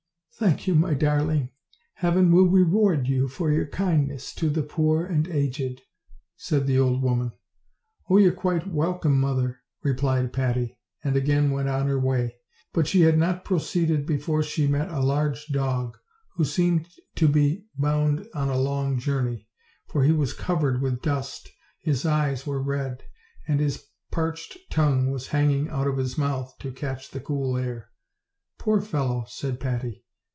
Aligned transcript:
"Thank 0.35 0.65
you, 0.65 0.73
my 0.73 0.95
darling. 0.95 1.51
Heaven 1.95 2.31
will 2.31 2.47
reward 2.49 3.05
you 3.07 3.27
for 3.27 3.51
your 3.51 3.67
kindness 3.67 4.33
to 4.35 4.49
the 4.49 4.63
poor 4.63 5.05
and 5.05 5.27
aged," 5.27 5.83
said 6.35 6.65
the 6.65 6.79
old 6.79 7.03
woman. 7.03 7.33
"Oh! 8.09 8.17
you're 8.17 8.31
quite 8.31 8.65
welcome, 8.65 9.19
mother," 9.21 9.59
replied 9.83 10.33
Patty, 10.33 10.79
and 11.03 11.15
again 11.15 11.51
went 11.51 11.69
on 11.69 11.85
her 11.85 11.99
way; 11.99 12.37
but 12.73 12.87
she 12.87 13.01
had 13.01 13.19
not 13.19 13.45
proceeded 13.45 14.07
far 14.07 14.17
before 14.17 14.41
she 14.41 14.65
met 14.65 14.89
a 14.89 14.99
large 15.01 15.45
dog, 15.49 15.95
who 16.37 16.43
seemed 16.43 16.87
to 17.17 17.27
be 17.27 17.67
bouo<J 17.77 17.77
18 17.77 17.85
OLD, 17.85 17.99
OLD 17.99 18.07
FAIR7 18.07 18.15
TALES. 18.15 18.27
on 18.33 18.49
a 18.49 18.57
long 18.61 18.97
journey, 18.99 19.47
for 19.89 20.03
he 20.03 20.11
was 20.11 20.33
covered 20.33 20.81
with 20.81 21.03
dust, 21.03 21.49
his 21.81 22.03
eyes 22.03 22.47
were 22.47 22.63
red, 22.63 23.03
and 23.47 23.59
his 23.59 23.85
parched 24.09 24.57
tongue 24.71 25.11
was 25.11 25.27
hanging 25.27 25.69
out 25.69 25.85
of 25.85 25.97
his 25.97 26.17
mouth, 26.17 26.55
to 26.57 26.71
catch 26.71 27.11
the 27.11 27.19
cool 27.19 27.55
air. 27.57 27.91
"Poor 28.57 28.81
fellow!" 28.81 29.23
said 29.27 29.59
Patty. 29.59 30.03